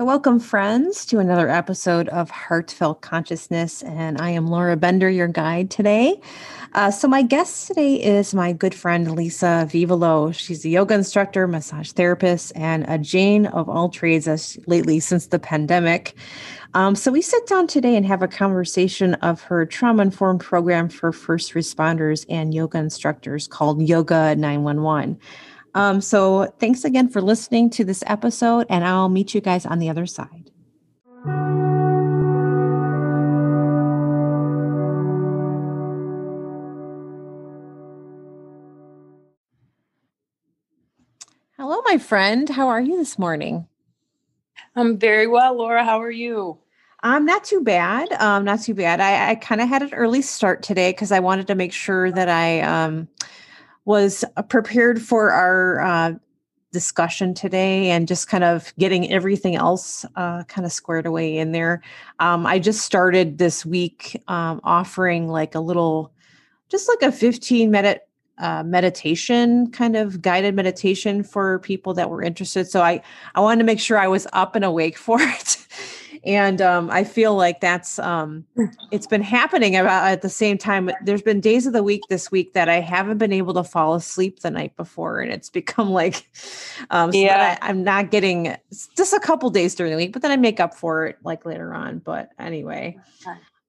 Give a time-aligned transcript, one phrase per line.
[0.00, 3.82] So, welcome, friends, to another episode of Heartfelt Consciousness.
[3.82, 6.18] And I am Laura Bender, your guide today.
[6.72, 10.32] Uh, so, my guest today is my good friend Lisa Vivolo.
[10.32, 15.26] She's a yoga instructor, massage therapist, and a Jane of all trades as lately since
[15.26, 16.14] the pandemic.
[16.72, 20.88] Um, so, we sit down today and have a conversation of her trauma informed program
[20.88, 25.18] for first responders and yoga instructors called Yoga 911.
[25.74, 29.78] Um, so thanks again for listening to this episode, and I'll meet you guys on
[29.78, 30.50] the other side.
[41.56, 42.48] Hello, my friend.
[42.48, 43.68] How are you this morning?
[44.74, 45.84] I'm very well, Laura.
[45.84, 46.58] How are you?
[47.02, 48.12] Um, not too bad.
[48.12, 49.00] Um, not too bad.
[49.00, 52.10] I, I kind of had an early start today because I wanted to make sure
[52.10, 53.08] that I um
[53.90, 56.14] was prepared for our uh,
[56.70, 61.50] discussion today and just kind of getting everything else uh, kind of squared away in
[61.50, 61.82] there.
[62.20, 66.12] Um, I just started this week um, offering like a little,
[66.68, 68.06] just like a 15 minute
[68.38, 72.70] uh, meditation kind of guided meditation for people that were interested.
[72.70, 73.02] So I,
[73.34, 75.59] I wanted to make sure I was up and awake for it
[76.24, 78.44] and um, i feel like that's um,
[78.90, 82.30] it's been happening about at the same time there's been days of the week this
[82.30, 85.90] week that i haven't been able to fall asleep the night before and it's become
[86.00, 86.28] like
[86.90, 87.58] um, so yeah.
[87.60, 88.56] I, i'm not getting
[88.96, 91.44] just a couple days during the week but then i make up for it like
[91.44, 92.98] later on but anyway.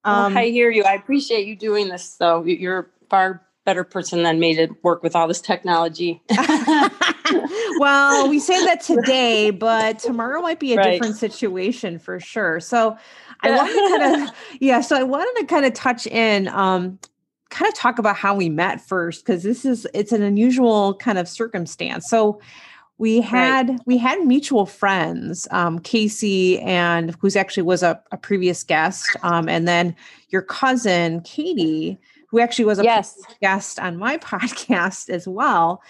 [0.04, 0.84] Um, well, i hear you.
[0.84, 2.44] I appreciate you doing this though.
[2.44, 6.22] You're far better person than me to work with all this technology.
[7.80, 10.94] well, we say that today, but tomorrow might be a right.
[10.94, 12.60] different situation for sure.
[12.60, 12.98] So
[13.42, 17.00] I wanted to kind of, yeah, so I wanted to kind of touch in, um,
[17.50, 21.18] kind of talk about how we met first, because this is, it's an unusual kind
[21.18, 22.10] of circumstance.
[22.10, 22.40] So
[22.98, 23.80] we had right.
[23.88, 29.50] we had mutual friends um, casey and who's actually was a, a previous guest um,
[29.50, 29.96] and then
[30.30, 31.98] your cousin katie
[32.32, 33.22] who actually was a yes.
[33.42, 35.84] guest on my podcast as well.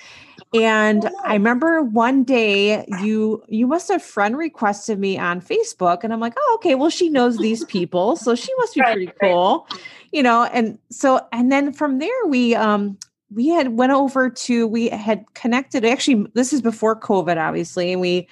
[0.54, 6.12] And I remember one day you you must have friend requested me on Facebook, and
[6.12, 9.66] I'm like, oh, okay, well, she knows these people, so she must be pretty cool,
[10.12, 10.44] you know.
[10.44, 12.98] And so, and then from there, we um
[13.34, 15.86] we had went over to we had connected.
[15.86, 18.28] Actually, this is before COVID, obviously, and we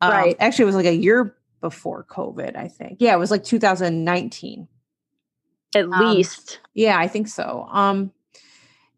[0.00, 0.36] um, right.
[0.40, 2.96] actually it was like a year before COVID, I think.
[3.00, 4.66] Yeah, it was like 2019
[5.74, 6.60] at um, least.
[6.74, 7.66] Yeah, I think so.
[7.70, 8.12] Um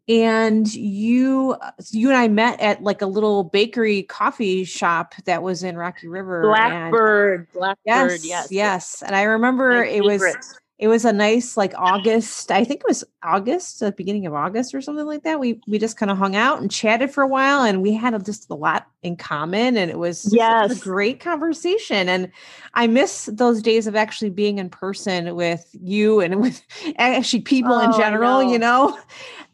[0.09, 1.55] and you
[1.91, 6.07] you and I met at like a little bakery coffee shop that was in Rocky
[6.07, 6.41] River.
[6.41, 9.03] Blackbird, and, Blackbird, yes, yes, yes.
[9.05, 10.35] And I remember My it favorite.
[10.35, 14.33] was it was a nice like August, I think it was August, the beginning of
[14.33, 15.39] August or something like that.
[15.39, 18.13] We we just kind of hung out and chatted for a while and we had
[18.13, 20.77] a, just a lot in common and it was yes.
[20.77, 22.09] a great conversation.
[22.09, 22.29] And
[22.73, 26.61] I miss those days of actually being in person with you and with
[26.97, 28.51] actually people oh, in general, know.
[28.51, 28.99] you know.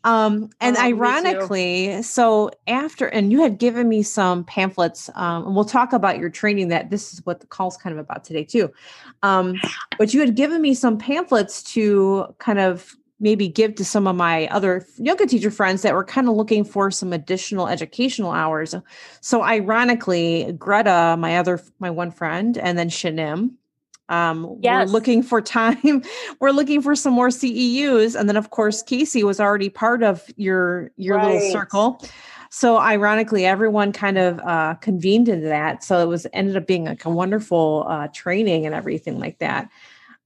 [0.03, 5.55] Um, and oh, ironically, so after, and you had given me some pamphlets, um, and
[5.55, 8.43] we'll talk about your training that this is what the call's kind of about today
[8.43, 8.71] too.
[9.23, 9.55] Um,
[9.97, 14.15] but you had given me some pamphlets to kind of maybe give to some of
[14.15, 18.73] my other yoga teacher friends that were kind of looking for some additional educational hours.
[19.21, 23.51] So ironically, Greta, my other, my one friend, and then Shanim,
[24.09, 24.87] um, yes.
[24.87, 26.03] We're looking for time.
[26.39, 30.25] we're looking for some more CEUs, and then of course Casey was already part of
[30.35, 31.33] your your right.
[31.33, 32.01] little circle.
[32.51, 35.83] So ironically, everyone kind of uh, convened into that.
[35.83, 39.69] So it was ended up being like a wonderful uh, training and everything like that.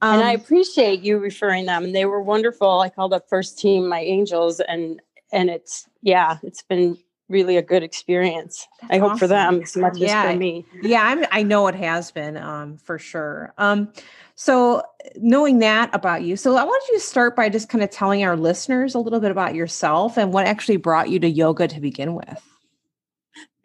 [0.02, 1.84] Um, and I um, appreciate you referring them.
[1.84, 2.80] And they were wonderful.
[2.80, 5.02] I called up first team my angels, and
[5.34, 6.98] and it's yeah, it's been
[7.34, 8.68] really a good experience.
[8.82, 9.20] That's I hope awesome.
[9.20, 10.66] for them as much yeah, as for me.
[10.82, 13.54] Yeah, I'm, i know it has been um, for sure.
[13.58, 13.92] Um,
[14.36, 14.84] so,
[15.18, 18.24] knowing that about you, so I want you to start by just kind of telling
[18.24, 21.82] our listeners a little bit about yourself and what actually brought you to yoga to
[21.82, 22.42] begin with.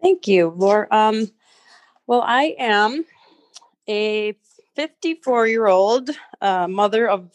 [0.03, 0.89] Thank you, Laura.
[0.91, 1.31] Um,
[2.07, 3.05] well, I am
[3.87, 4.35] a
[4.75, 6.11] 54 year old
[6.41, 7.31] uh, mother of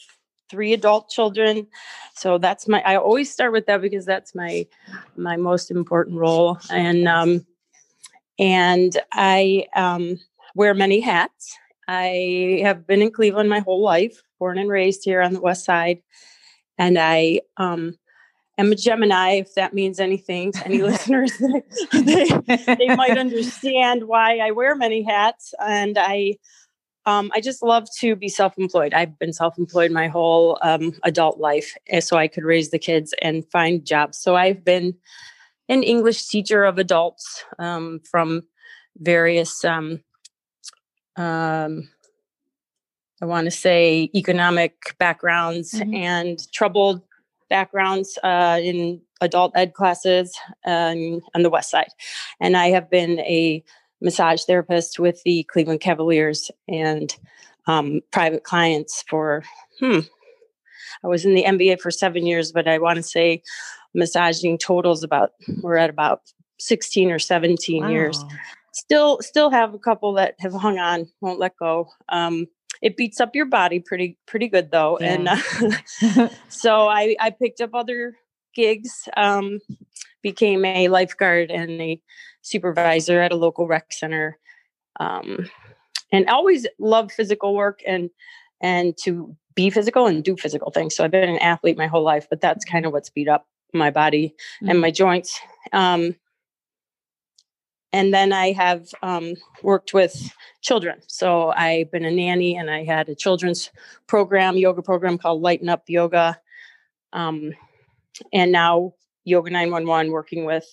[0.54, 1.66] three adult children.
[2.14, 4.68] So that's my i always start with that because that's my
[5.16, 6.60] my most important role.
[6.70, 7.44] And um
[8.38, 10.20] and i um
[10.54, 11.58] wear many hats.
[11.88, 15.66] I have been in cleveland my whole life born and raised here on the west
[15.66, 16.04] side.
[16.78, 17.98] And i um
[18.60, 21.34] am a gemini if that means anything to any listeners.
[21.92, 22.28] They,
[22.78, 25.56] they might understand why i wear many hats.
[25.60, 26.38] And i
[27.06, 28.94] um, I just love to be self employed.
[28.94, 32.80] I've been self employed my whole um, adult life eh, so I could raise the
[32.80, 34.18] kids and find jobs.
[34.18, 34.96] So I've been
[35.70, 38.44] an English teacher of adults um, from
[38.98, 40.02] various um,
[41.16, 41.90] um,
[43.22, 45.94] I want to say economic backgrounds mm-hmm.
[45.94, 47.02] and troubled
[47.50, 51.88] backgrounds uh, in adult ed classes um, on the west side.
[52.42, 53.64] And I have been a
[54.04, 57.16] massage therapist with the Cleveland Cavaliers and
[57.66, 59.44] um, private clients for,
[59.80, 60.00] hmm,
[61.04, 63.42] I was in the NBA for seven years, but I want to say
[63.96, 66.22] massaging totals about, we're at about
[66.60, 67.90] 16 or 17 wow.
[67.90, 68.24] years.
[68.74, 71.88] Still, still have a couple that have hung on, won't let go.
[72.10, 72.48] Um,
[72.82, 75.14] it beats up your body pretty pretty good though yeah.
[75.14, 78.18] and uh, so i i picked up other
[78.54, 79.60] gigs um,
[80.22, 82.02] became a lifeguard and a
[82.44, 84.38] supervisor at a local rec center
[85.00, 85.50] um,
[86.12, 88.10] and always loved physical work and
[88.62, 92.04] and to be physical and do physical things so i've been an athlete my whole
[92.04, 94.70] life but that's kind of what's beat up my body mm-hmm.
[94.70, 95.40] and my joints
[95.72, 96.16] um,
[97.94, 101.00] and then I have um, worked with children.
[101.08, 103.70] So I've been a nanny and I had a children's
[104.08, 106.40] program, yoga program called Lighten Up Yoga.
[107.14, 107.54] Um,
[108.34, 110.66] and now Yoga 911, working with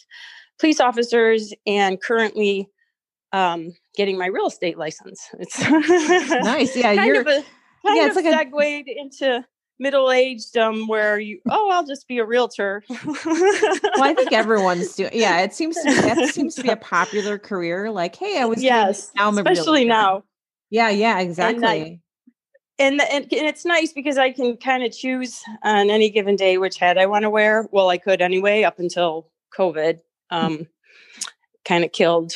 [0.60, 2.68] police officers and currently
[3.32, 5.28] um, getting my real estate license.
[5.38, 6.76] It's nice.
[6.76, 6.94] Yeah.
[6.94, 9.44] kind you're, of a, kind yeah, it's of like segued a, into
[9.78, 12.84] middle aged um where you oh I'll just be a realtor.
[12.90, 16.76] well, I think everyone's doing yeah, it seems to be that seems to be a
[16.76, 17.90] popular career.
[17.90, 20.24] Like, hey, I was yes, now especially now.
[20.68, 22.02] Yeah, yeah, exactly.
[22.78, 26.36] And, and, and and it's nice because I can kind of choose on any given
[26.36, 27.66] day which hat I want to wear.
[27.72, 30.00] Well, I could anyway up until COVID.
[30.30, 30.66] Um,
[31.64, 32.34] kind of killed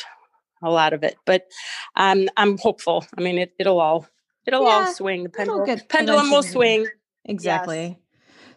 [0.61, 1.47] a lot of it, but
[1.95, 3.05] um, I'm hopeful.
[3.17, 4.07] I mean, it, it'll all
[4.45, 5.23] it'll yeah, all swing.
[5.23, 6.87] The pendulum, pendulum will swing.
[7.25, 7.83] Exactly.
[7.83, 7.97] Yes.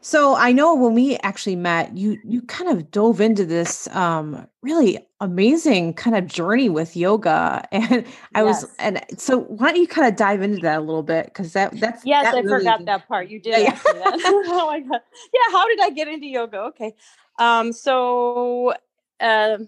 [0.01, 4.47] So I know when we actually met, you you kind of dove into this um,
[4.63, 8.63] really amazing kind of journey with yoga, and I yes.
[8.63, 11.53] was and so why don't you kind of dive into that a little bit because
[11.55, 13.79] that that's yes that I really forgot that part you did yeah.
[13.87, 15.01] oh my god
[15.35, 16.95] yeah how did I get into yoga okay
[17.41, 18.75] um so
[19.21, 19.59] uh,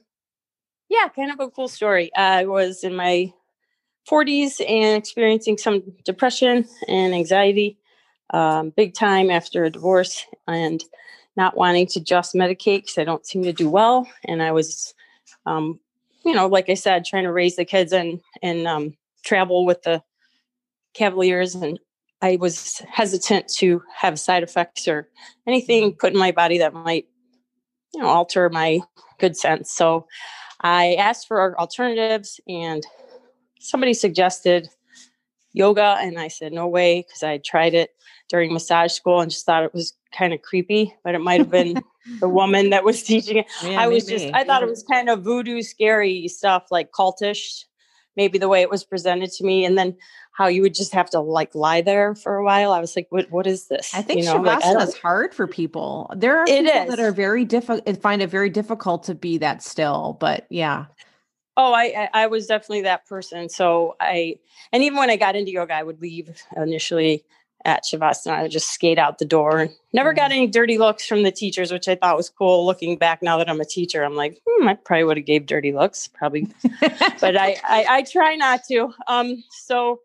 [0.89, 3.33] yeah kind of a cool story I was in my
[4.11, 7.79] 40s and experiencing some depression and anxiety
[8.33, 10.85] um, big time after a divorce and
[11.37, 14.07] not wanting to just medicate because I don't seem to do well.
[14.25, 14.95] And I was,
[15.47, 15.81] um,
[16.25, 19.83] you know, like I said, trying to raise the kids and and um, travel with
[19.83, 20.03] the
[20.93, 21.79] Cavaliers, and
[22.21, 25.09] I was hesitant to have side effects or
[25.47, 27.07] anything put in my body that might,
[27.95, 28.81] you know, alter my
[29.19, 29.73] good sense.
[29.73, 30.07] So
[30.61, 32.87] I asked for alternatives, and
[33.59, 34.69] somebody suggested
[35.53, 37.91] yoga, and I said no way because I tried it
[38.29, 41.51] during massage school and just thought it was kind of creepy, but it might have
[41.51, 41.83] been
[42.21, 43.47] the woman that was teaching it.
[43.63, 44.19] Yeah, I was maybe.
[44.19, 47.65] just, I thought it was kind of voodoo, scary stuff, like cultish,
[48.17, 49.65] maybe the way it was presented to me.
[49.65, 49.97] And then
[50.33, 52.73] how you would just have to like lie there for a while.
[52.73, 53.95] I was like, what, what is this?
[53.95, 56.11] I think you know, Shavasana like, is hard for people.
[56.17, 56.89] There are it people is.
[56.91, 60.87] that are very difficult, find it very difficult to be that still, but yeah.
[61.57, 63.49] Oh, I, I was definitely that person.
[63.49, 64.37] So I,
[64.73, 67.25] and even when I got into yoga, I would leave initially
[67.65, 68.33] at Shavasana.
[68.33, 69.69] I would just skate out the door.
[69.93, 70.35] Never got mm.
[70.35, 72.65] any dirty looks from the teachers, which I thought was cool.
[72.67, 75.47] Looking back now that I'm a teacher, I'm like, hmm, I probably would have gave
[75.47, 76.49] dirty looks, probably,
[77.21, 78.93] but I, I, I try not to.
[79.09, 80.01] Um, so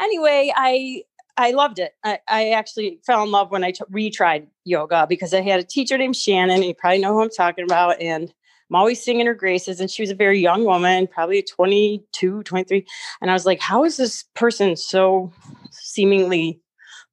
[0.00, 1.02] anyway, I
[1.36, 1.92] I loved it.
[2.04, 5.64] I, I actually fell in love when I t- retried yoga because I had a
[5.64, 6.64] teacher named Shannon.
[6.64, 8.32] you probably know who I'm talking about, and
[8.68, 9.80] I'm always singing her graces.
[9.80, 12.86] And she was a very young woman, probably 22, 23.
[13.20, 15.32] And I was like, how is this person so
[15.70, 16.60] seemingly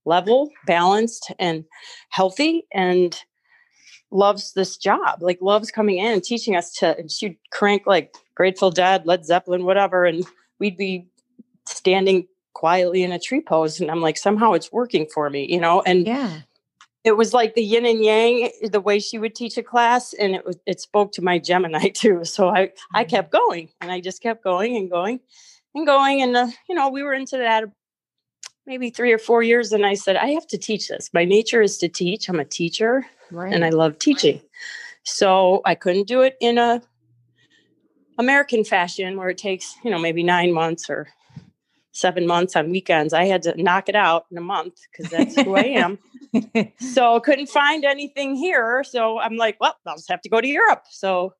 [0.05, 1.65] level, balanced, and
[2.09, 3.19] healthy, and
[4.11, 5.21] loves this job.
[5.21, 6.97] Like loves coming in and teaching us to.
[6.97, 10.25] And she'd crank like Grateful Dead, Led Zeppelin, whatever, and
[10.59, 11.07] we'd be
[11.67, 15.59] standing quietly in a tree pose, and I'm like, somehow it's working for me, you
[15.59, 15.81] know.
[15.85, 16.41] And yeah.
[17.03, 20.33] It was like the yin and yang, the way she would teach a class, and
[20.33, 22.25] it was it spoke to my Gemini too.
[22.25, 23.09] So I I mm-hmm.
[23.11, 25.19] kept going, and I just kept going and going
[25.75, 27.65] and going, and uh, you know we were into that
[28.65, 31.09] maybe three or four years and i said i have to teach this.
[31.13, 32.29] My nature is to teach.
[32.29, 33.53] I'm a teacher right.
[33.53, 34.41] and i love teaching.
[35.03, 36.81] So i couldn't do it in a
[38.17, 41.07] american fashion where it takes you know maybe nine months or
[41.91, 43.13] seven months on weekends.
[43.13, 45.97] I had to knock it out in a month because that's who i am.
[46.79, 48.83] So couldn't find anything here.
[48.83, 50.83] So i'm like well i'll just have to go to europe.
[50.89, 51.33] So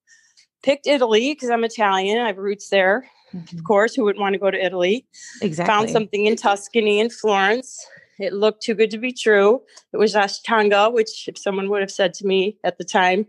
[0.63, 2.19] picked italy because i'm italian.
[2.19, 3.57] I have roots there mm-hmm.
[3.57, 5.05] of course, who wouldn't want to go to Italy?
[5.41, 5.73] Exactly.
[5.73, 7.85] Found something in Tuscany and Florence.
[8.19, 9.61] It looked too good to be true.
[9.91, 13.27] It was Ashtanga, which, if someone would have said to me at the time,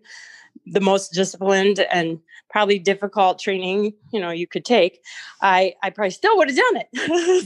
[0.65, 5.01] the most disciplined and probably difficult training you know you could take
[5.43, 7.45] i i probably still would have done it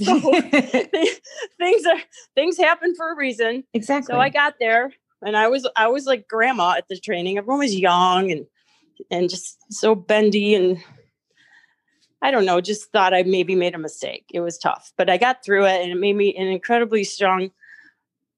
[1.11, 1.21] so
[1.59, 2.01] things are
[2.35, 6.07] things happen for a reason exactly so i got there and i was i was
[6.07, 8.47] like grandma at the training everyone was young and
[9.11, 10.79] and just so bendy and
[12.23, 14.27] I don't know, just thought I maybe made a mistake.
[14.33, 17.51] It was tough, but I got through it and it made me an incredibly strong,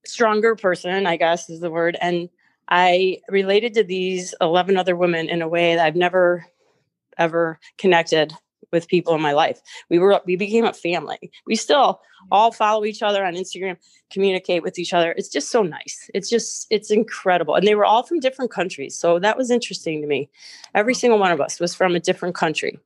[0.05, 1.97] stronger person, I guess is the word.
[1.99, 2.29] And
[2.69, 6.45] I related to these 11 other women in a way that I've never
[7.17, 8.33] ever connected
[8.71, 9.61] with people in my life.
[9.89, 11.31] We were we became a family.
[11.45, 13.77] We still all follow each other on Instagram,
[14.09, 15.13] communicate with each other.
[15.15, 16.09] It's just so nice.
[16.13, 17.55] It's just it's incredible.
[17.55, 18.97] And they were all from different countries.
[18.97, 20.29] So that was interesting to me.
[20.73, 22.79] Every single one of us was from a different country.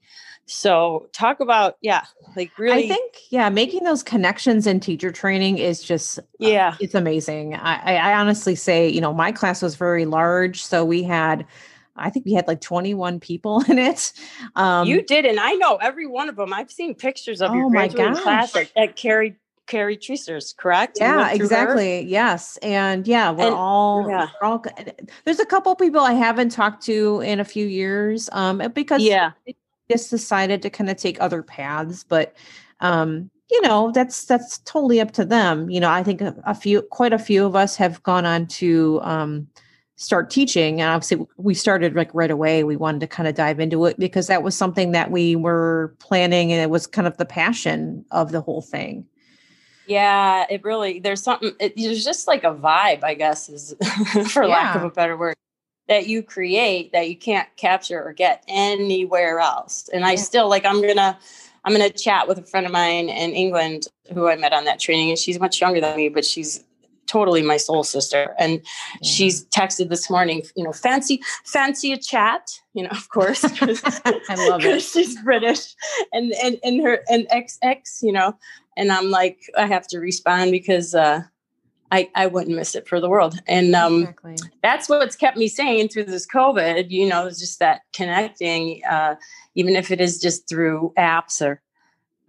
[0.47, 2.85] So talk about yeah, like really.
[2.85, 6.95] I think yeah, making those connections in teacher training is just uh, yeah, uh, it's
[6.95, 7.55] amazing.
[7.55, 11.45] I, I honestly say you know my class was very large, so we had.
[11.99, 14.13] I think we had like 21 people in it.
[14.55, 16.53] Um, you did, and I know every one of them.
[16.53, 19.35] I've seen pictures of oh your graduating class at, at Carrie
[19.67, 20.97] Carrie Treaster's, correct?
[20.99, 22.03] Yeah, exactly.
[22.03, 22.07] Her?
[22.07, 24.29] Yes, and yeah, we're and, all yeah.
[24.41, 24.63] We're all.
[25.25, 29.31] There's a couple people I haven't talked to in a few years, um, because yeah,
[29.89, 32.35] just decided to kind of take other paths but
[32.81, 36.53] um you know that's that's totally up to them you know i think a, a
[36.53, 39.47] few quite a few of us have gone on to um
[39.95, 43.59] start teaching and obviously we started like right away we wanted to kind of dive
[43.59, 47.17] into it because that was something that we were planning and it was kind of
[47.17, 49.03] the passion of the whole thing
[49.87, 53.73] yeah it really there's something it, there's just like a vibe i guess is
[54.27, 54.49] for yeah.
[54.49, 55.35] lack of a better word
[55.87, 59.89] that you create that you can't capture or get anywhere else.
[59.93, 61.17] And I still like I'm gonna
[61.63, 64.79] I'm gonna chat with a friend of mine in England who I met on that
[64.79, 66.63] training, and she's much younger than me, but she's
[67.07, 68.35] totally my soul sister.
[68.37, 68.61] And
[69.01, 73.43] she's texted this morning, you know, fancy, fancy a chat, you know, of course.
[73.61, 74.81] I love it.
[74.81, 75.73] She's British
[76.11, 78.37] and and and her and XX, you know.
[78.75, 81.23] And I'm like, I have to respond because uh
[81.91, 83.39] I, I wouldn't miss it for the world.
[83.47, 84.35] And um, exactly.
[84.61, 89.15] that's what's kept me sane through this COVID, you know, is just that connecting, uh,
[89.55, 91.61] even if it is just through apps or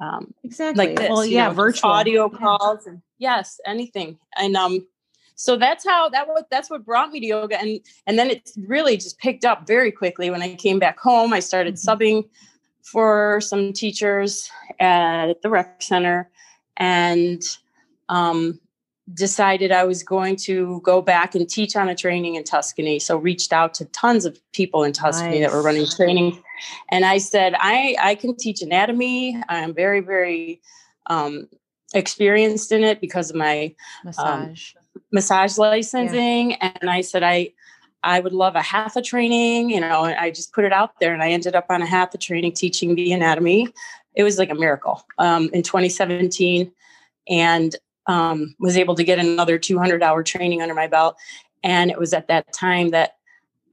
[0.01, 0.87] um, exactly.
[0.87, 4.19] like this, well, yeah, know, virtual audio calls and yes, anything.
[4.37, 4.87] And um,
[5.35, 7.61] so that's how that was that's what brought me to yoga.
[7.61, 11.33] And and then it really just picked up very quickly when I came back home.
[11.33, 11.91] I started mm-hmm.
[11.91, 12.29] subbing
[12.83, 16.31] for some teachers at the rec center
[16.77, 17.43] and
[18.09, 18.61] um,
[19.15, 22.99] decided I was going to go back and teach on a training in Tuscany.
[22.99, 25.49] So reached out to tons of people in Tuscany nice.
[25.49, 26.43] that were running training.
[26.91, 29.43] And I said, I, I can teach anatomy.
[29.49, 30.61] I'm very, very
[31.07, 31.49] um,
[31.95, 33.75] experienced in it because of my
[34.05, 36.51] massage, um, massage licensing.
[36.51, 36.73] Yeah.
[36.81, 37.53] And I said, I,
[38.03, 41.01] I would love a half a training, you know, and I just put it out
[41.01, 43.69] there and I ended up on a half a training teaching the anatomy.
[44.15, 46.71] It was like a miracle um, in 2017.
[47.29, 47.77] And
[48.09, 51.17] um, was able to get another 200 hour training under my belt.
[51.63, 53.13] And it was at that time that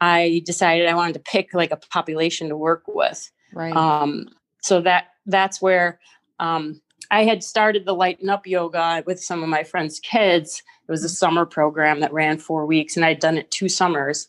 [0.01, 3.31] I decided I wanted to pick like a population to work with.
[3.53, 3.75] Right.
[3.75, 4.27] Um,
[4.61, 5.99] so that that's where
[6.39, 10.61] um, I had started the Lighten Up Yoga with some of my friends' kids.
[10.87, 14.27] It was a summer program that ran four weeks, and I'd done it two summers.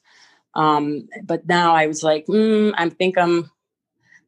[0.55, 3.51] Um, but now I was like, mm, I think I'm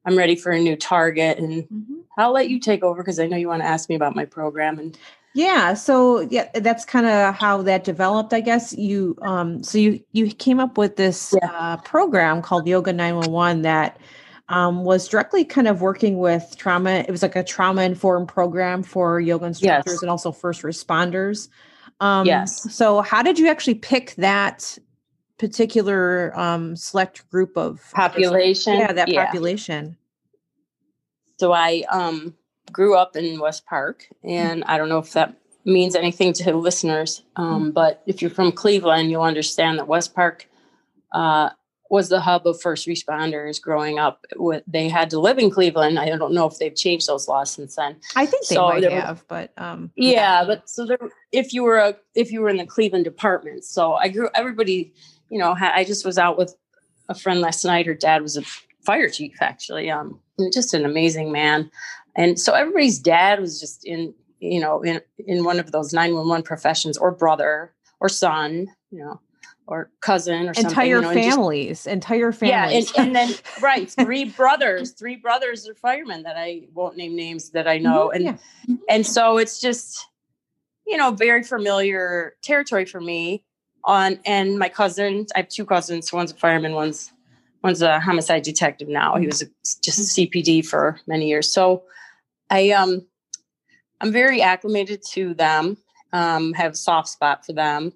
[0.04, 1.94] I'm ready for a new target, and mm-hmm.
[2.16, 4.24] I'll let you take over because I know you want to ask me about my
[4.24, 4.78] program.
[4.78, 4.98] And
[5.38, 8.72] yeah, so yeah, that's kind of how that developed, I guess.
[8.72, 11.52] You um so you you came up with this yeah.
[11.52, 14.00] uh, program called Yoga 911 that
[14.48, 17.04] um, was directly kind of working with trauma.
[17.06, 20.02] It was like a trauma informed program for yoga instructors yes.
[20.02, 21.48] and also first responders.
[22.00, 22.74] Um, yes.
[22.74, 24.76] So, how did you actually pick that
[25.38, 28.74] particular um, select group of population?
[28.74, 29.24] Yeah, that yeah.
[29.24, 29.96] population.
[31.38, 32.34] So I um
[32.72, 35.34] grew up in West Park, and I don't know if that
[35.64, 37.70] means anything to listeners, um, mm-hmm.
[37.70, 40.48] but if you're from Cleveland, you'll understand that West Park
[41.12, 41.50] uh,
[41.90, 44.24] was the hub of first responders growing up.
[44.36, 45.98] With, they had to live in Cleveland.
[45.98, 47.96] I don't know if they've changed those laws since then.
[48.16, 50.98] I think they so might have, but um, yeah, yeah, but so there,
[51.32, 54.28] if you were a if you were in the Cleveland department, so I grew.
[54.34, 54.92] Everybody,
[55.30, 56.54] you know, I just was out with
[57.08, 57.86] a friend last night.
[57.86, 58.42] Her dad was a
[58.82, 59.90] fire chief, actually.
[59.90, 60.20] Um,
[60.52, 61.70] just an amazing man.
[62.16, 66.44] And so everybody's dad was just in you know in in one of those 911
[66.44, 69.20] professions or brother or son you know
[69.66, 73.90] or cousin or entire you know, families just, entire families yeah and, and then right
[74.04, 78.26] three brothers three brothers are firemen that i won't name names that i know mm-hmm,
[78.26, 78.76] and yeah.
[78.88, 80.06] and so it's just
[80.86, 83.44] you know very familiar territory for me.
[83.84, 87.12] On and my cousins i have two cousins one's a fireman one's
[87.68, 89.16] one's a homicide detective now.
[89.16, 89.46] He was a,
[89.82, 91.52] just a CPD for many years.
[91.52, 91.82] So
[92.48, 93.06] I um
[94.00, 95.76] I'm very acclimated to them.
[96.12, 97.92] Um, have a soft spot for them,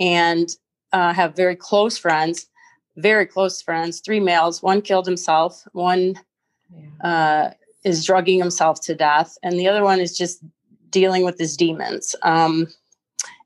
[0.00, 0.48] and
[0.92, 2.46] uh, have very close friends.
[2.96, 4.00] Very close friends.
[4.00, 4.62] Three males.
[4.62, 5.62] One killed himself.
[5.72, 6.18] One
[7.04, 7.50] uh,
[7.84, 10.42] is drugging himself to death, and the other one is just
[10.90, 12.66] dealing with his demons um,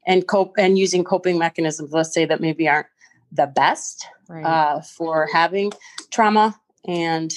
[0.06, 1.92] and cope and using coping mechanisms.
[1.92, 2.86] Let's say that maybe aren't
[3.32, 4.44] the best right.
[4.44, 5.72] uh, for having
[6.10, 7.32] trauma and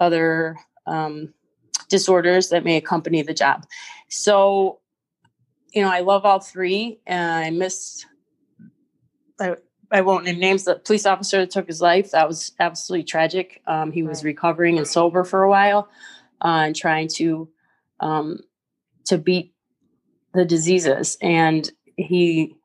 [0.00, 1.32] other um,
[1.88, 3.66] disorders that may accompany the job.
[4.08, 4.80] So,
[5.72, 7.00] you know, I love all three.
[7.06, 8.04] And I miss,
[9.40, 9.56] I,
[9.90, 12.10] I won't name names, the police officer that took his life.
[12.10, 13.62] That was absolutely tragic.
[13.66, 14.08] Um, he right.
[14.08, 15.88] was recovering and sober for a while
[16.42, 17.48] uh, and trying to
[18.00, 18.40] um,
[19.04, 19.54] to beat
[20.34, 22.56] the diseases, and he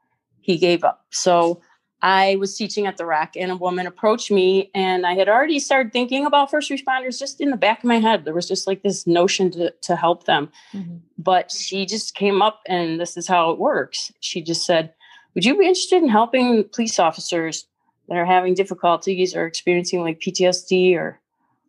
[0.42, 1.06] he gave up.
[1.12, 1.62] So
[2.02, 5.60] I was teaching at the REC, and a woman approached me, and I had already
[5.60, 8.24] started thinking about first responders just in the back of my head.
[8.24, 10.50] There was just like this notion to, to help them.
[10.74, 10.98] Mm-hmm.
[11.18, 14.12] But she just came up, and this is how it works.
[14.22, 14.94] She just said,
[15.36, 17.66] Would you be interested in helping police officers
[18.08, 21.20] that are having difficulties or experiencing like PTSD or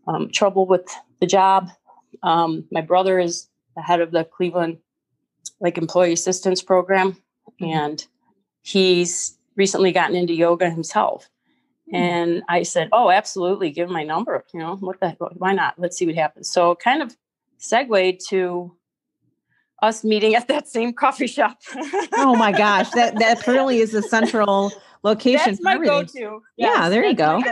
[0.06, 0.86] um, trouble with
[1.20, 1.70] the job?
[2.22, 4.78] Um, my brother is the head of the Cleveland
[5.60, 7.12] like employee assistance program,
[7.60, 7.64] mm-hmm.
[7.64, 8.06] and
[8.62, 11.28] he's recently gotten into yoga himself.
[11.90, 11.96] Hmm.
[11.96, 13.70] And I said, Oh, absolutely.
[13.70, 14.42] Give him my number.
[14.54, 15.74] You know, what the, why not?
[15.78, 16.50] Let's see what happens.
[16.50, 17.14] So kind of
[17.58, 18.74] segued to
[19.82, 21.58] us meeting at that same coffee shop.
[22.14, 22.88] oh my gosh.
[22.94, 25.52] That, that really is the central location.
[25.52, 26.42] That's my go-to.
[26.56, 27.42] Yes, yeah, there you go.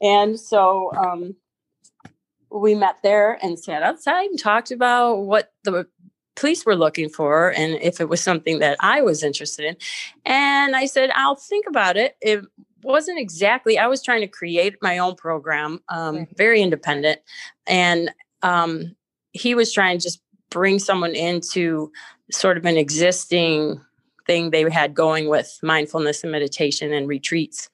[0.00, 1.34] And so, um,
[2.50, 5.86] we met there and sat outside and talked about what the
[6.38, 9.76] police were looking for and if it was something that I was interested in.
[10.24, 12.16] And I said, I'll think about it.
[12.20, 12.44] It
[12.84, 17.20] wasn't exactly, I was trying to create my own program, um, very independent.
[17.66, 18.10] And
[18.42, 18.94] um,
[19.32, 21.90] he was trying to just bring someone into
[22.30, 23.80] sort of an existing
[24.26, 27.68] thing they had going with mindfulness and meditation and retreats.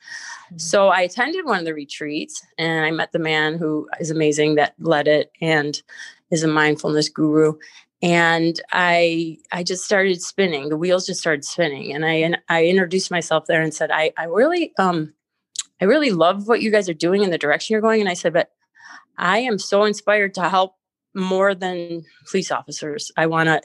[0.46, 0.58] Mm-hmm.
[0.58, 4.54] So I attended one of the retreats and I met the man who is amazing
[4.54, 5.82] that led it and
[6.30, 7.54] is a mindfulness guru
[8.04, 10.68] and I I just started spinning.
[10.68, 14.12] The wheels just started spinning, and I and I introduced myself there and said, I
[14.18, 15.14] I really um
[15.80, 18.00] I really love what you guys are doing and the direction you're going.
[18.00, 18.50] And I said, but
[19.16, 20.74] I am so inspired to help
[21.14, 23.10] more than police officers.
[23.16, 23.62] I want to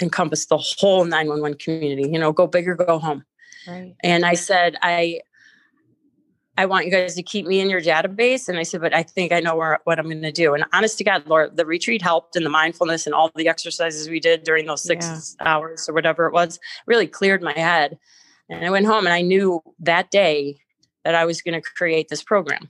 [0.00, 2.10] encompass the whole 911 community.
[2.10, 3.24] You know, go big or go home.
[3.68, 3.94] Right.
[4.02, 5.20] And I said, I
[6.58, 8.48] I want you guys to keep me in your database.
[8.48, 10.54] And I said, but I think I know where, what I'm going to do.
[10.54, 14.08] And honest to God, Laura, the retreat helped and the mindfulness and all the exercises
[14.08, 15.54] we did during those six yeah.
[15.54, 17.96] hours or whatever it was really cleared my head.
[18.48, 20.58] And I went home and I knew that day
[21.04, 22.66] that I was going to create this program.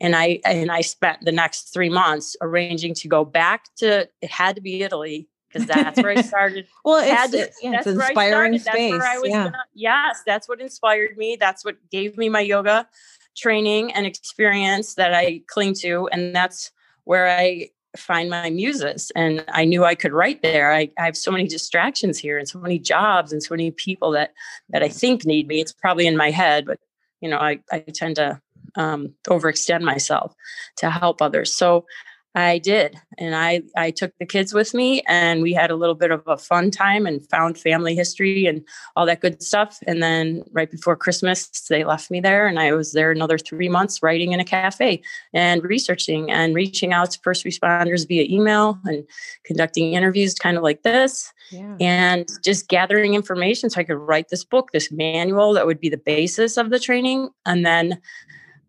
[0.00, 4.30] And I and I spent the next three months arranging to go back to it
[4.30, 6.66] had to be Italy because that's where I started.
[6.84, 9.02] well, it's, to, yeah, it's inspiring space.
[9.24, 9.44] yeah.
[9.44, 11.36] Gonna, yes, that's what inspired me.
[11.38, 12.88] That's what gave me my yoga
[13.36, 16.08] training and experience that I cling to.
[16.12, 16.70] And that's
[17.04, 19.12] where I find my muses.
[19.14, 20.72] And I knew I could write there.
[20.72, 24.10] I, I, have so many distractions here and so many jobs and so many people
[24.12, 24.32] that
[24.70, 25.60] that I think need me.
[25.60, 26.80] It's probably in my head, but
[27.20, 28.40] you know, I, I tend to
[28.74, 30.34] um, overextend myself
[30.78, 31.54] to help others.
[31.54, 31.86] So
[32.34, 32.98] I did.
[33.16, 36.22] And I, I took the kids with me and we had a little bit of
[36.26, 38.64] a fun time and found family history and
[38.96, 39.78] all that good stuff.
[39.86, 43.68] And then right before Christmas, they left me there and I was there another three
[43.68, 45.00] months writing in a cafe
[45.32, 49.06] and researching and reaching out to first responders via email and
[49.44, 51.76] conducting interviews kind of like this yeah.
[51.80, 55.88] and just gathering information so I could write this book, this manual that would be
[55.88, 57.30] the basis of the training.
[57.46, 58.00] And then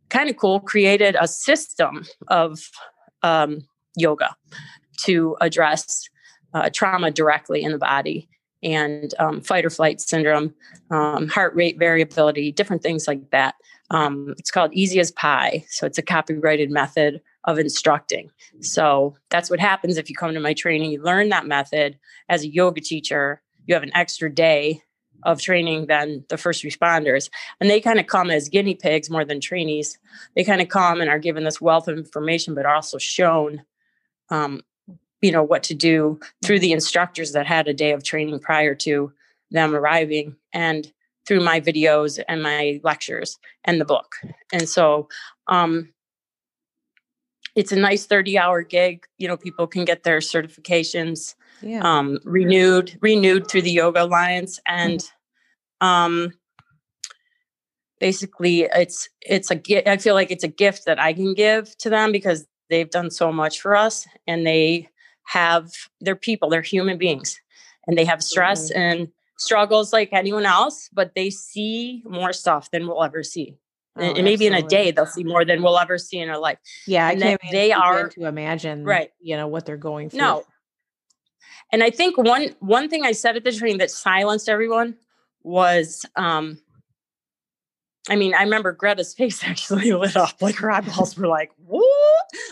[0.10, 2.69] kind of cool, created a system of
[3.25, 4.35] um, yoga
[4.97, 6.07] to address
[6.53, 8.29] uh, trauma directly in the body
[8.63, 10.53] and um, fight or flight syndrome,
[10.91, 13.55] um, heart rate variability, different things like that.
[13.91, 15.65] Um, it's called Easy as Pie.
[15.69, 18.31] So it's a copyrighted method of instructing.
[18.61, 20.91] So that's what happens if you come to my training.
[20.91, 23.41] You learn that method as a yoga teacher.
[23.67, 24.81] You have an extra day
[25.25, 27.29] of training than the first responders.
[27.59, 29.97] And they kind of come as guinea pigs more than trainees.
[30.35, 33.63] They kind of come and are given this wealth of information, but are also shown,
[34.29, 34.61] um,
[35.21, 38.75] you know, what to do through the instructors that had a day of training prior
[38.75, 39.11] to
[39.51, 40.91] them arriving and
[41.25, 44.15] through my videos and my lectures and the book.
[44.53, 45.09] And so,
[45.47, 45.89] um,
[47.55, 49.05] it's a nice 30 hour gig.
[49.17, 51.81] You know, people can get their certifications yeah.
[51.81, 54.59] um, renewed, renewed through the Yoga Alliance.
[54.65, 55.14] And mm-hmm.
[55.81, 56.31] Um,
[57.99, 61.89] basically it's it's a i feel like it's a gift that i can give to
[61.89, 64.88] them because they've done so much for us and they
[65.23, 67.39] have they're people they're human beings
[67.88, 68.79] and they have stress mm-hmm.
[68.79, 69.07] and
[69.38, 73.57] struggles like anyone else but they see more stuff than we'll ever see.
[73.97, 74.57] Oh, and, maybe absolutely.
[74.57, 76.57] in a day they'll see more than we'll ever see in our life.
[76.85, 79.09] Yeah and i can't they are to imagine right.
[79.19, 80.19] you know what they're going through.
[80.19, 80.43] No.
[81.71, 84.95] And i think one one thing i said at the training that silenced everyone
[85.45, 86.60] was um
[88.08, 90.41] I mean, I remember Greta's face actually lit up.
[90.41, 91.86] Like her eyeballs were like, "What?"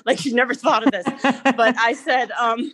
[0.06, 1.06] Like she never thought of this.
[1.22, 2.72] but I said, um,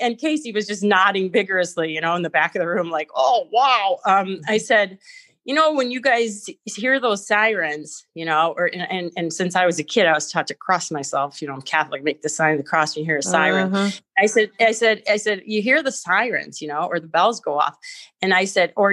[0.00, 3.10] and Casey was just nodding vigorously, you know, in the back of the room, like,
[3.14, 4.98] "Oh wow." Um, I said,
[5.44, 9.66] you know, when you guys hear those sirens, you know, or and and since I
[9.66, 11.40] was a kid, I was taught to cross myself.
[11.40, 12.04] You know, I'm Catholic.
[12.04, 13.74] Make the sign of the cross when you hear a siren.
[13.74, 13.90] Uh-huh.
[14.18, 17.40] I said, I said, I said, you hear the sirens, you know, or the bells
[17.40, 17.76] go off,
[18.22, 18.92] and I said, or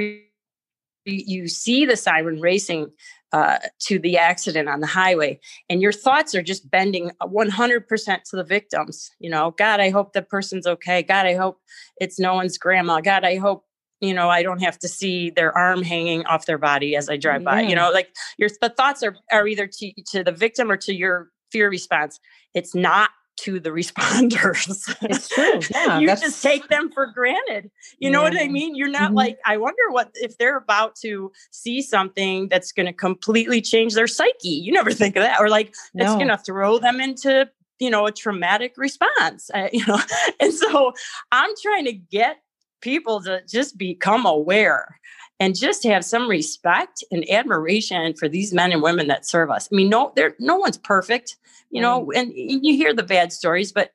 [1.05, 2.91] you see the siren racing
[3.31, 5.39] uh, to the accident on the highway
[5.69, 10.13] and your thoughts are just bending 100% to the victims you know god i hope
[10.13, 11.01] the person's okay.
[11.01, 11.59] God i hope
[11.99, 13.01] it's no one's grandma.
[13.01, 13.65] God i hope
[14.01, 17.17] you know i don't have to see their arm hanging off their body as i
[17.17, 17.51] drive yeah.
[17.51, 17.61] by.
[17.61, 20.93] You know like your the thoughts are are either to to the victim or to
[20.93, 22.19] your fear response.
[22.53, 24.67] It's not to the responders.
[25.01, 25.59] It's true.
[25.73, 27.71] Yeah, you just take them for granted.
[27.99, 28.11] You yeah.
[28.11, 28.75] know what I mean?
[28.75, 29.15] You're not mm-hmm.
[29.15, 33.95] like, I wonder what if they're about to see something that's going to completely change
[33.95, 34.49] their psyche.
[34.49, 36.05] You never think of that, or like no.
[36.05, 39.49] it's going to throw them into you know a traumatic response.
[39.53, 39.99] Uh, you know,
[40.39, 40.93] and so
[41.31, 42.37] I'm trying to get
[42.81, 44.99] people to just become aware
[45.39, 49.67] and just have some respect and admiration for these men and women that serve us.
[49.71, 51.37] I mean, no, there no one's perfect,
[51.69, 53.91] you know, and you hear the bad stories, but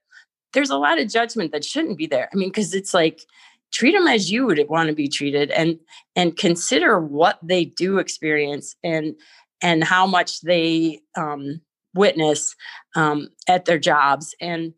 [0.53, 2.29] there's a lot of judgment that shouldn't be there.
[2.33, 3.23] I mean, because it's like
[3.71, 5.79] treat them as you would want to be treated and
[6.17, 9.15] and consider what they do experience and
[9.61, 11.61] and how much they um,
[11.95, 12.55] witness
[12.95, 14.73] um, at their jobs and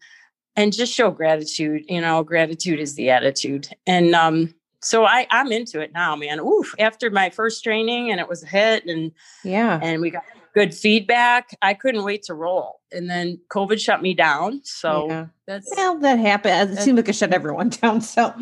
[0.57, 5.53] and just show gratitude you know gratitude is the attitude and um so I I'm
[5.53, 6.41] into it now, man.
[6.41, 6.75] Oof!
[6.79, 9.13] After my first training, and it was a hit, and
[9.45, 11.57] yeah, and we got good feedback.
[11.63, 14.61] I couldn't wait to roll, and then COVID shut me down.
[14.65, 15.27] So yeah.
[15.47, 16.79] that's well, that happened.
[16.79, 18.01] It seemed like it shut everyone down.
[18.01, 18.35] So.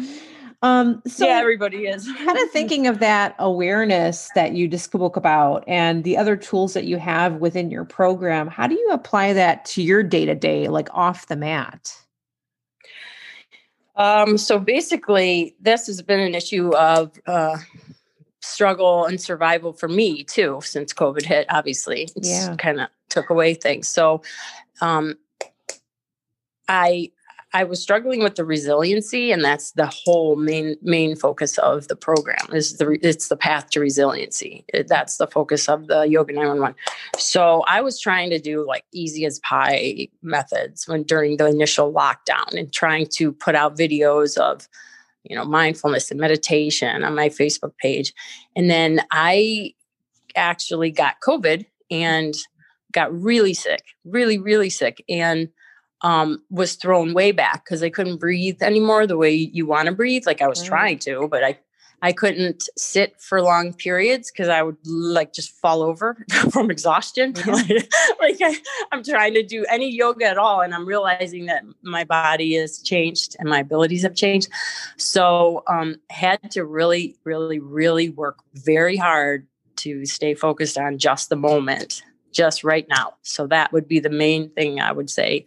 [0.60, 5.16] Um, so yeah, everybody is kind of thinking of that awareness that you just spoke
[5.16, 8.48] about and the other tools that you have within your program.
[8.48, 11.94] How do you apply that to your day to day, like off the mat?
[13.98, 17.58] Um, so basically, this has been an issue of uh,
[18.40, 21.46] struggle and survival for me too since COVID hit.
[21.50, 22.56] Obviously, it's yeah.
[22.56, 23.88] kind of took away things.
[23.88, 24.22] So,
[24.80, 25.18] um,
[26.68, 27.10] I
[27.54, 31.96] I was struggling with the resiliency, and that's the whole main main focus of the
[31.96, 32.46] program.
[32.52, 34.64] Is the it's the path to resiliency.
[34.86, 36.76] That's the focus of the Yoga 911.
[37.16, 41.92] So I was trying to do like easy as pie methods when during the initial
[41.92, 44.68] lockdown, and trying to put out videos of
[45.24, 48.12] you know mindfulness and meditation on my Facebook page,
[48.56, 49.72] and then I
[50.36, 52.34] actually got COVID and
[52.92, 55.48] got really sick, really really sick, and
[56.02, 59.92] um, was thrown way back because I couldn't breathe anymore the way you want to
[59.92, 60.26] breathe.
[60.26, 61.58] Like I was trying to, but I
[62.00, 67.32] I couldn't sit for long periods because I would like just fall over from exhaustion.
[67.46, 68.56] like, like I,
[68.92, 72.80] am trying to do any yoga at all, and I'm realizing that my body has
[72.82, 74.48] changed and my abilities have changed.
[74.96, 81.28] So um, had to really, really, really work very hard to stay focused on just
[81.28, 83.14] the moment just right now.
[83.22, 85.44] So that would be the main thing I would say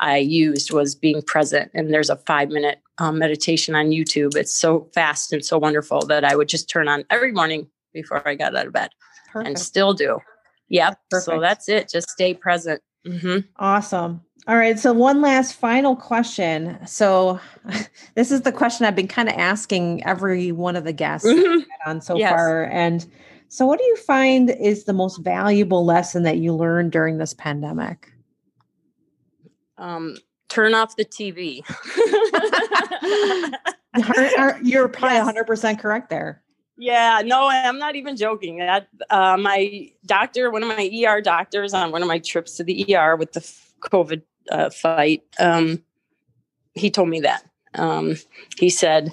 [0.00, 1.70] I used was being present.
[1.74, 4.36] And there's a five minute um, meditation on YouTube.
[4.36, 8.26] It's so fast and so wonderful that I would just turn on every morning before
[8.26, 8.90] I got out of bed
[9.32, 9.48] Perfect.
[9.48, 10.18] and still do.
[10.68, 10.98] Yep.
[11.10, 11.24] Perfect.
[11.24, 11.88] So that's it.
[11.88, 12.82] Just stay present.
[13.06, 13.38] Mm-hmm.
[13.56, 14.22] Awesome.
[14.46, 14.78] All right.
[14.78, 16.78] So, one last final question.
[16.86, 17.38] So,
[18.14, 21.60] this is the question I've been kind of asking every one of the guests mm-hmm.
[21.86, 22.30] on so yes.
[22.30, 22.64] far.
[22.64, 23.06] And
[23.48, 27.32] so, what do you find is the most valuable lesson that you learned during this
[27.32, 28.12] pandemic?
[29.78, 31.62] Um, turn off the TV.
[34.62, 35.48] You're probably yes.
[35.48, 36.42] 100% correct there.
[36.76, 38.58] Yeah, no, I'm not even joking.
[38.58, 42.64] That uh, my doctor, one of my ER doctors, on one of my trips to
[42.64, 43.40] the ER with the
[43.80, 45.82] COVID uh, fight, um,
[46.74, 47.44] he told me that.
[47.74, 48.16] Um,
[48.58, 49.12] he said,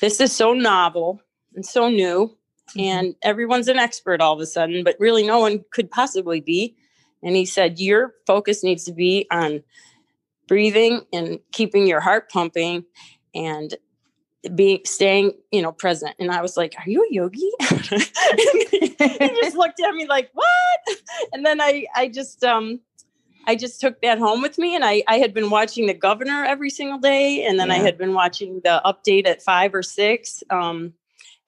[0.00, 1.22] "This is so novel
[1.54, 2.36] and so new
[2.70, 2.80] Mm-hmm.
[2.80, 6.74] and everyone's an expert all of a sudden, but really no one could possibly be.
[7.22, 9.62] And he said, Your focus needs to be on
[10.48, 12.84] breathing and keeping your heart pumping
[13.34, 13.74] and
[14.54, 18.88] being staying you know present and i was like are you a yogi he
[19.40, 20.98] just looked at me like what
[21.32, 22.80] and then i i just um
[23.46, 26.44] i just took that home with me and i i had been watching the governor
[26.44, 27.74] every single day and then yeah.
[27.74, 30.92] i had been watching the update at five or six um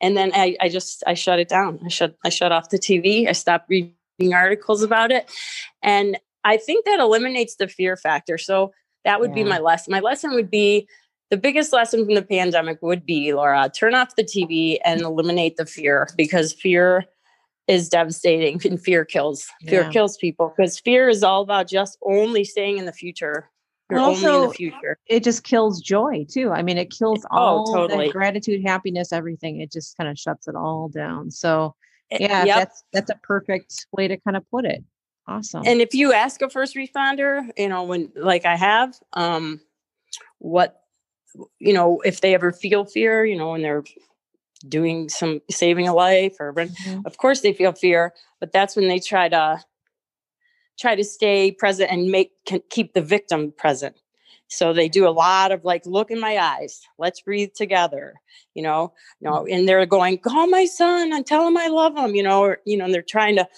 [0.00, 1.80] and then I, I just i shut it down.
[1.84, 5.30] I shut i shut off the tv i stopped reading articles about it.
[5.82, 8.38] And i think that eliminates the fear factor.
[8.38, 8.72] So
[9.04, 9.44] that would yeah.
[9.44, 10.88] be my lesson my lesson would be
[11.30, 15.56] the biggest lesson from the pandemic would be laura turn off the tv and eliminate
[15.56, 17.04] the fear because fear
[17.66, 19.90] is devastating and fear kills fear yeah.
[19.90, 23.50] kills people because fear is all about just only staying in the future
[23.90, 27.24] you're also, only in the future it just kills joy too i mean it kills
[27.30, 28.10] oh, all oh, totally.
[28.10, 31.74] gratitude happiness everything it just kind of shuts it all down so
[32.10, 32.56] eh, yeah yep.
[32.56, 34.82] that's that's a perfect way to kind of put it
[35.26, 39.60] awesome and if you ask a first responder you know when like i have um
[40.38, 40.84] what
[41.58, 43.84] you know, if they ever feel fear, you know, when they're
[44.68, 47.00] doing some saving a life or mm-hmm.
[47.04, 49.60] of course they feel fear, but that's when they try to
[50.78, 52.32] try to stay present and make
[52.70, 53.96] keep the victim present.
[54.48, 58.14] So they do a lot of like, look in my eyes, let's breathe together,
[58.54, 59.52] you know, you know, mm-hmm.
[59.52, 62.58] and they're going, call my son and tell him I love him, you know, or,
[62.66, 63.48] you know, and they're trying to,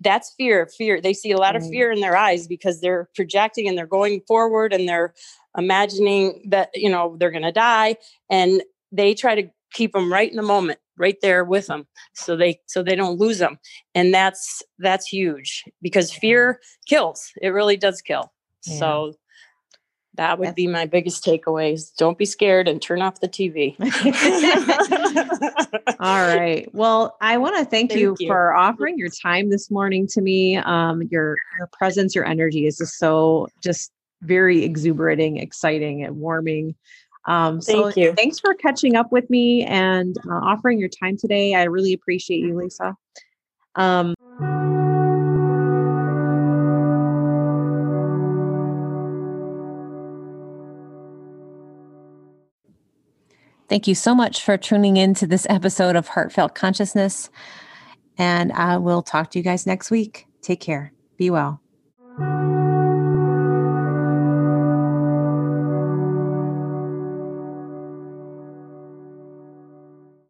[0.00, 1.00] that's fear, fear.
[1.00, 1.70] They see a lot of mm.
[1.70, 5.14] fear in their eyes because they're projecting and they're going forward and they're
[5.56, 7.96] imagining that you know they're going to die
[8.30, 8.62] and
[8.92, 12.60] they try to keep them right in the moment right there with them so they
[12.66, 13.58] so they don't lose them
[13.94, 18.32] and that's that's huge because fear kills it really does kill
[18.66, 18.78] yeah.
[18.78, 19.14] so
[20.14, 23.76] that would that's- be my biggest takeaways don't be scared and turn off the tv
[26.00, 29.70] all right well i want to thank, thank you, you, for offering your time this
[29.70, 35.38] morning to me um your your presence your energy is just so just very exuberating,
[35.38, 36.74] exciting, and warming.
[37.26, 38.12] Um, so Thank you.
[38.12, 41.54] Thanks for catching up with me and uh, offering your time today.
[41.54, 42.96] I really appreciate you, Lisa.
[43.74, 44.14] Um,
[53.68, 57.30] Thank you so much for tuning in to this episode of Heartfelt Consciousness.
[58.16, 60.26] And I will talk to you guys next week.
[60.40, 60.92] Take care.
[61.16, 61.60] Be well.